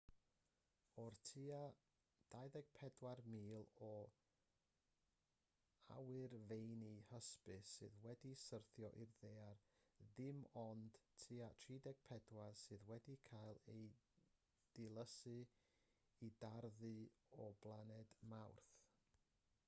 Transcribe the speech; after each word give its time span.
o'r 1.01 1.15
tua 1.29 1.57
24,000 2.35 3.67
o 3.87 3.89
awyrfeini 5.97 6.89
hysbys 7.11 7.73
sydd 7.77 7.99
wedi 8.07 8.31
syrthio 8.45 8.91
i'r 9.05 9.13
ddaear 9.25 9.61
dim 10.21 10.41
ond 10.63 10.97
tua 11.27 11.51
34 11.67 12.49
sydd 12.65 12.89
wedi 12.95 13.19
cael 13.31 13.63
eu 13.77 13.85
dilysu 14.79 15.37
i 16.29 16.33
darddu 16.45 16.93
o 17.49 17.55
blaned 17.67 18.17
mawrth 18.35 18.77